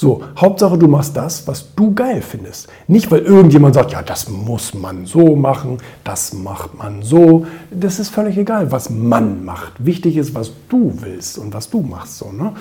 So, 0.00 0.22
Hauptsache 0.34 0.78
du 0.78 0.88
machst 0.88 1.14
das, 1.14 1.46
was 1.46 1.74
du 1.74 1.94
geil 1.94 2.22
findest. 2.22 2.70
Nicht, 2.88 3.10
weil 3.10 3.20
irgendjemand 3.20 3.74
sagt, 3.74 3.92
ja, 3.92 4.00
das 4.00 4.30
muss 4.30 4.72
man 4.72 5.04
so 5.04 5.36
machen, 5.36 5.76
das 6.04 6.32
macht 6.32 6.74
man 6.78 7.02
so. 7.02 7.44
Das 7.70 7.98
ist 7.98 8.08
völlig 8.08 8.38
egal, 8.38 8.72
was 8.72 8.88
man 8.88 9.44
macht. 9.44 9.74
Wichtig 9.84 10.16
ist, 10.16 10.34
was 10.34 10.52
du 10.70 10.94
willst 11.00 11.36
und 11.36 11.52
was 11.52 11.68
du 11.68 11.82
machst. 11.82 12.16
So, 12.16 12.32
ne? 12.32 12.54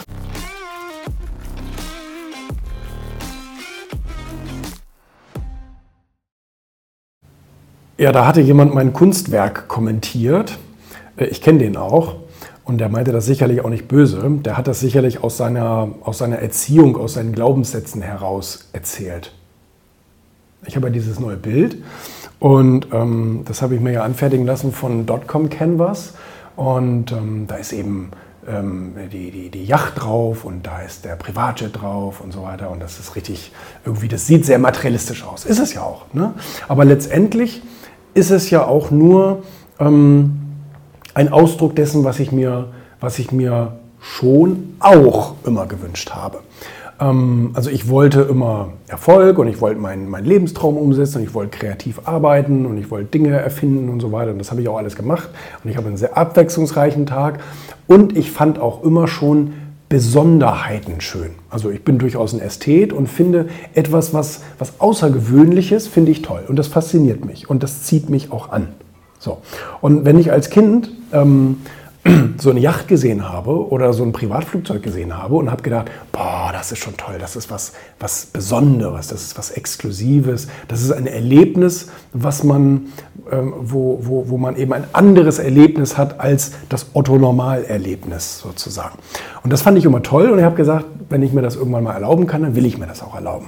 Ja, 7.98 8.12
da 8.12 8.28
hatte 8.28 8.42
jemand 8.42 8.76
mein 8.76 8.92
Kunstwerk 8.92 9.70
kommentiert. 9.70 10.58
Äh, 11.16 11.28
ich 11.28 11.42
kenne 11.42 11.60
den 11.60 11.78
auch. 11.78 12.16
Und 12.70 12.78
der 12.78 12.88
meinte 12.88 13.12
das 13.12 13.26
sicherlich 13.26 13.66
auch 13.66 13.70
nicht 13.72 13.88
böse. 13.88 14.22
Der 14.46 14.56
hat 14.56 14.68
das 14.68 14.80
sicherlich 14.80 15.24
aus 15.24 15.38
seiner, 15.38 15.88
aus 16.04 16.20
seiner 16.20 16.38
Erziehung, 16.38 16.98
aus 16.98 17.16
seinen 17.16 17.32
Glaubenssätzen 17.32 18.04
heraus 18.04 18.70
erzählt. 18.74 19.34
Ich 20.68 20.76
habe 20.76 20.86
ja 20.86 20.94
dieses 20.94 21.20
neue 21.20 21.38
Bild 21.38 21.78
und 22.38 22.90
ähm, 22.94 23.42
das 23.46 23.64
habe 23.64 23.74
ich 23.74 23.82
mir 23.82 23.94
ja 23.94 24.04
anfertigen 24.04 24.46
lassen 24.46 24.72
von 24.72 25.08
Dotcom 25.08 25.50
Canvas. 25.50 26.14
Und 26.56 27.12
ähm, 27.12 27.46
da 27.48 27.56
ist 27.56 27.74
eben 27.74 28.12
ähm, 28.48 28.94
die, 29.12 29.32
die, 29.32 29.50
die 29.50 29.66
Yacht 29.66 30.04
drauf 30.04 30.46
und 30.46 30.68
da 30.68 30.84
ist 30.84 31.06
der 31.06 31.16
Privatjet 31.16 31.82
drauf 31.82 32.22
und 32.22 32.32
so 32.32 32.44
weiter. 32.44 32.70
Und 32.70 32.84
das 32.84 33.00
ist 33.00 33.16
richtig, 33.16 33.52
irgendwie, 33.84 34.10
das 34.10 34.28
sieht 34.28 34.46
sehr 34.46 34.60
materialistisch 34.60 35.24
aus. 35.24 35.44
Ist 35.44 35.58
es 35.58 35.74
ja 35.74 35.82
auch. 35.82 36.06
Ne? 36.14 36.36
Aber 36.68 36.86
letztendlich 36.86 37.64
ist 38.14 38.30
es 38.30 38.52
ja 38.52 38.64
auch 38.64 38.92
nur 38.92 39.42
ähm, 39.80 40.49
ein 41.20 41.34
Ausdruck 41.34 41.76
dessen, 41.76 42.06
was 42.06 42.22
ich 42.22 42.32
mir, 42.32 42.68
was 43.02 43.20
ich 43.20 43.34
mir 43.34 43.74
schon 44.00 44.76
auch 44.80 45.34
immer 45.46 45.66
gewünscht 45.66 46.12
habe. 46.12 46.40
Ähm, 47.02 47.52
also 47.56 47.70
ich 47.70 47.90
wollte 47.90 48.22
immer 48.22 48.70
Erfolg 48.88 49.38
und 49.38 49.50
ich 49.50 49.60
wollte 49.60 49.82
meinen, 49.82 50.08
meinen 50.08 50.24
Lebenstraum 50.24 50.78
umsetzen 50.78 51.18
und 51.18 51.24
ich 51.26 51.34
wollte 51.34 51.58
kreativ 51.58 52.00
arbeiten 52.06 52.66
und 52.66 52.78
ich 52.78 52.90
wollte 52.90 53.12
Dinge 53.12 53.32
erfinden 53.32 53.90
und 53.90 54.00
so 54.00 54.14
weiter. 54.14 54.32
Und 54.32 54.38
das 54.38 54.50
habe 54.50 54.62
ich 54.62 54.70
auch 54.70 54.78
alles 54.78 54.96
gemacht. 54.96 55.28
Und 55.62 55.70
ich 55.70 55.76
habe 55.76 55.88
einen 55.88 55.98
sehr 55.98 56.16
abwechslungsreichen 56.18 57.06
Tag. 57.06 57.42
Und 57.86 58.16
ich 58.16 58.32
fand 58.32 58.58
auch 58.58 58.82
immer 58.86 59.10
schon 59.10 59.56
Besonderheiten 59.90 61.02
schön. 61.02 61.32
Also 61.50 61.70
ich 61.70 61.84
bin 61.84 61.98
durchaus 62.00 62.32
ein 62.32 62.40
Ästhet 62.40 62.94
und 62.94 63.08
finde 63.08 63.50
etwas, 63.74 64.14
was, 64.14 64.40
was 64.58 64.80
Außergewöhnliches, 64.80 65.90
finde 65.90 66.12
ich 66.12 66.22
toll. 66.22 66.46
Und 66.48 66.56
das 66.56 66.68
fasziniert 66.68 67.26
mich 67.26 67.50
und 67.50 67.62
das 67.62 67.84
zieht 67.84 68.10
mich 68.10 68.32
auch 68.32 68.54
an. 68.54 68.70
So. 69.20 69.40
Und 69.82 70.06
wenn 70.06 70.18
ich 70.18 70.32
als 70.32 70.50
Kind 70.50 70.92
ähm, 71.14 71.58
so 72.38 72.50
eine 72.50 72.60
Yacht 72.60 72.88
gesehen 72.88 73.28
habe 73.28 73.70
oder 73.70 73.92
so 73.94 74.04
ein 74.04 74.14
Privatflugzeug 74.14 74.82
gesehen 74.82 75.18
habe 75.18 75.36
und 75.36 75.52
habe 75.52 75.62
gedacht, 75.62 75.92
boah, 76.12 76.50
das 76.54 76.72
ist 76.72 76.80
schon 76.80 76.96
toll, 76.96 77.16
das 77.20 77.36
ist 77.36 77.52
was, 77.52 77.74
was 78.00 78.28
Besonderes, 78.28 79.08
das 79.08 79.24
ist 79.24 79.38
was 79.38 79.52
Exklusives, 79.52 80.48
das 80.68 80.82
ist 80.82 80.92
ein 80.92 81.08
Erlebnis, 81.08 81.90
was 82.14 82.44
man, 82.44 82.88
ähm, 83.32 83.54
wo, 83.60 84.00
wo, 84.02 84.30
wo 84.30 84.38
man 84.38 84.56
eben 84.56 84.74
ein 84.74 84.86
anderes 84.94 85.40
Erlebnis 85.40 85.98
hat 85.98 86.20
als 86.20 86.54
das 86.70 86.88
Otto-Normal-Erlebnis 86.94 88.40
sozusagen. 88.40 88.98
Und 89.44 89.52
das 89.52 89.62
fand 89.62 89.78
ich 89.78 89.86
immer 89.86 90.02
toll 90.02 90.30
und 90.30 90.40
ich 90.40 90.46
habe 90.46 90.56
gesagt, 90.56 90.86
wenn 91.10 91.22
ich 91.22 91.34
mir 91.34 91.42
das 91.42 91.56
irgendwann 91.56 91.84
mal 91.84 91.94
erlauben 91.94 92.28
kann, 92.28 92.44
dann 92.44 92.56
will 92.56 92.66
ich 92.66 92.78
mir 92.78 92.88
das 92.88 93.04
auch 93.04 93.16
erlauben 93.16 93.48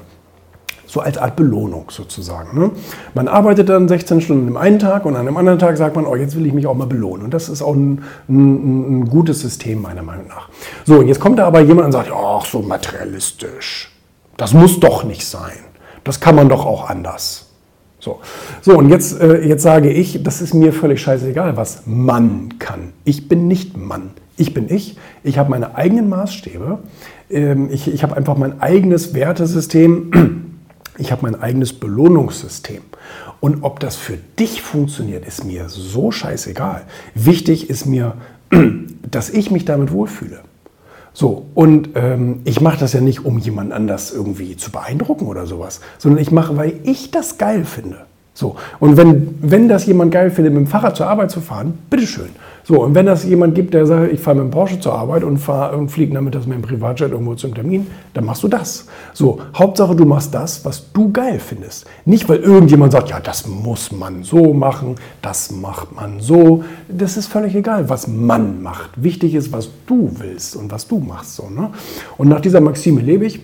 so 0.92 1.00
als 1.00 1.17
Art 1.17 1.38
Belohnung 1.38 1.86
sozusagen. 1.89 2.59
Ne? 2.59 2.72
Man 3.14 3.30
arbeitet 3.30 3.70
dann 3.70 3.88
16 3.88 4.20
Stunden 4.20 4.50
im 4.50 4.58
einen 4.58 4.78
Tag 4.78 5.06
und 5.06 5.16
an 5.16 5.25
einem 5.25 5.38
anderen 5.38 5.58
Tag 5.58 5.78
sagt 5.78 5.95
man, 5.95 6.06
oh, 6.06 6.17
jetzt 6.17 6.36
will 6.36 6.45
ich 6.45 6.52
mich 6.52 6.67
auch 6.67 6.75
mal 6.75 6.86
belohnen. 6.86 7.23
Und 7.23 7.33
das 7.33 7.48
ist 7.48 7.61
auch 7.61 7.73
ein, 7.73 8.03
ein, 8.28 9.00
ein 9.00 9.09
gutes 9.09 9.39
System 9.39 9.81
meiner 9.81 10.03
Meinung 10.03 10.28
nach. 10.28 10.50
So, 10.86 11.02
jetzt 11.02 11.22
kommt 11.22 11.39
da 11.39 11.48
aber 11.48 11.61
jemand 11.61 11.86
und 11.86 11.92
sagt, 11.94 12.11
ach, 12.14 12.45
so 12.45 12.61
materialistisch. 12.61 13.89
Das 14.36 14.53
muss 14.53 14.81
doch 14.81 15.06
nicht 15.06 15.25
sein. 15.25 15.53
Das 16.03 16.20
kann 16.20 16.36
man 16.36 16.50
doch 16.50 16.66
auch 16.66 16.89
anders. 16.89 17.48
So, 18.00 18.20
so 18.61 18.78
und 18.78 18.89
jetzt, 18.89 19.22
äh, 19.22 19.48
jetzt 19.48 19.64
sage 19.64 19.89
ich, 19.89 20.22
das 20.23 20.42
ist 20.42 20.53
mir 20.53 20.73
völlig 20.73 21.02
scheißegal, 21.02 21.55
was 21.55 21.83
Mann 21.86 22.55
kann. 22.60 22.92
Ich 23.05 23.30
bin 23.30 23.48
nicht 23.48 23.77
Mann. 23.77 24.10
Ich 24.36 24.54
bin 24.54 24.70
ich. 24.70 24.98
Ich 25.23 25.38
habe 25.38 25.52
meine 25.52 25.76
eigenen 25.76 26.10
Maßstäbe. 26.10 26.80
Ähm, 27.30 27.70
ich 27.71 27.94
ich 27.94 28.04
habe 28.04 28.17
einfach 28.17 28.36
mein 28.36 28.60
eigenes 28.60 29.14
Wertesystem 29.14 30.48
ich 30.97 31.11
habe 31.11 31.23
mein 31.23 31.41
eigenes 31.41 31.73
Belohnungssystem. 31.73 32.81
Und 33.39 33.63
ob 33.63 33.79
das 33.79 33.95
für 33.95 34.17
dich 34.39 34.61
funktioniert, 34.61 35.25
ist 35.25 35.43
mir 35.43 35.69
so 35.69 36.11
scheißegal. 36.11 36.85
Wichtig 37.15 37.69
ist 37.69 37.85
mir, 37.85 38.15
dass 39.09 39.29
ich 39.29 39.52
mich 39.52 39.65
damit 39.65 39.91
wohlfühle. 39.91 40.41
So, 41.13 41.47
und 41.55 41.89
ähm, 41.95 42.41
ich 42.45 42.61
mache 42.61 42.79
das 42.79 42.93
ja 42.93 43.02
nicht, 43.02 43.25
um 43.25 43.37
jemand 43.37 43.73
anders 43.73 44.11
irgendwie 44.11 44.55
zu 44.55 44.71
beeindrucken 44.71 45.27
oder 45.27 45.45
sowas, 45.45 45.81
sondern 45.97 46.21
ich 46.21 46.31
mache, 46.31 46.55
weil 46.55 46.75
ich 46.83 47.11
das 47.11 47.37
geil 47.37 47.65
finde. 47.65 48.05
So, 48.33 48.55
und 48.80 48.95
wenn, 48.95 49.37
wenn 49.42 49.67
das 49.67 49.86
jemand 49.86 50.11
geil 50.11 50.31
findet, 50.31 50.53
mit 50.53 50.65
dem 50.65 50.67
Fahrrad 50.67 50.95
zur 50.95 51.08
Arbeit 51.08 51.31
zu 51.31 51.42
fahren, 51.42 51.77
bitteschön. 51.89 52.30
So, 52.64 52.81
und 52.81 52.95
wenn 52.95 53.05
das 53.05 53.25
jemand 53.25 53.55
gibt, 53.55 53.73
der 53.73 53.86
sagt, 53.86 54.14
ich 54.14 54.19
fahre 54.21 54.37
mit 54.37 54.45
dem 54.45 54.52
Porsche 54.52 54.80
zur 54.80 54.93
Arbeit 54.93 55.23
und, 55.23 55.37
und 55.49 55.89
fliege 55.89 56.14
damit 56.14 56.36
das 56.36 56.45
mit 56.45 56.58
dem 56.58 56.61
Privatjet 56.61 57.11
irgendwo 57.11 57.33
zum 57.36 57.53
Termin, 57.53 57.87
dann 58.14 58.25
machst 58.25 58.43
du 58.43 58.47
das. 58.47 58.87
So, 59.14 59.41
Hauptsache 59.55 59.95
du 59.95 60.05
machst 60.05 60.33
das, 60.33 60.64
was 60.64 60.91
du 60.93 61.11
geil 61.11 61.39
findest. 61.39 61.86
Nicht, 62.05 62.30
weil 62.30 62.37
irgendjemand 62.37 62.93
sagt, 62.93 63.09
ja, 63.09 63.20
das 63.20 63.47
muss 63.47 63.91
man 63.91 64.23
so 64.23 64.53
machen, 64.53 64.95
das 65.21 65.52
macht 65.52 65.93
man 65.93 66.21
so. 66.21 66.64
Das 66.87 67.17
ist 67.17 67.27
völlig 67.27 67.55
egal, 67.55 67.89
was 67.89 68.08
man 68.08 68.61
macht. 68.61 68.91
Wichtig 68.95 69.36
ist, 69.36 69.52
was 69.52 69.70
du 69.87 70.09
willst 70.20 70.55
und 70.55 70.71
was 70.71 70.87
du 70.87 70.99
machst. 70.99 71.36
So, 71.36 71.49
ne? 71.49 71.71
Und 72.17 72.30
nach 72.30 72.39
dieser 72.39 72.61
Maxime 72.61 73.02
lebe 73.02 73.25
ich. 73.25 73.41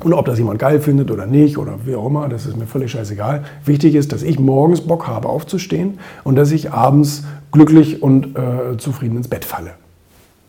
Und 0.00 0.14
ob 0.14 0.24
das 0.24 0.38
jemand 0.38 0.58
geil 0.58 0.80
findet 0.80 1.10
oder 1.10 1.26
nicht 1.26 1.58
oder 1.58 1.78
wie 1.84 1.94
auch 1.94 2.06
immer, 2.06 2.28
das 2.28 2.46
ist 2.46 2.56
mir 2.56 2.66
völlig 2.66 2.92
scheißegal. 2.92 3.44
Wichtig 3.64 3.94
ist, 3.94 4.12
dass 4.12 4.22
ich 4.22 4.38
morgens 4.38 4.80
Bock 4.80 5.06
habe 5.06 5.28
aufzustehen 5.28 5.98
und 6.24 6.36
dass 6.36 6.50
ich 6.50 6.72
abends 6.72 7.24
glücklich 7.52 8.02
und 8.02 8.36
äh, 8.36 8.78
zufrieden 8.78 9.18
ins 9.18 9.28
Bett 9.28 9.44
falle. 9.44 9.72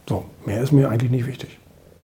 So, 0.08 0.24
mehr 0.46 0.62
ist 0.62 0.72
mir 0.72 0.90
eigentlich 0.90 1.12
nicht 1.12 1.28
wichtig. 1.28 1.60